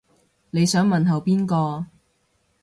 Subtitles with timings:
[0.49, 1.85] 你想問候邊個